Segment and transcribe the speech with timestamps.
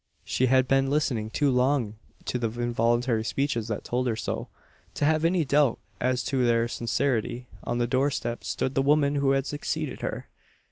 [0.23, 4.47] She had been listening too long to the involuntary speeches that told her so,
[4.95, 7.45] to have any doubt as to their sincerity.
[7.65, 10.27] On the door step stood the woman who had succeeded her!